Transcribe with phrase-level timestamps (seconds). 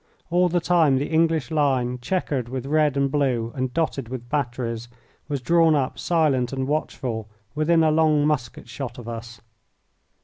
[0.31, 4.87] All the time the English line, chequered with red and blue and dotted with batteries,
[5.27, 9.41] was drawn up silent and watchful within a long musket shot of us.